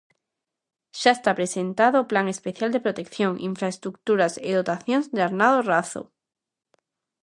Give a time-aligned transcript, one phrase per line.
[1.01, 6.03] Xa está presentado o plan especial de protección, infraestruturas e dotacións de Arnado-Razo.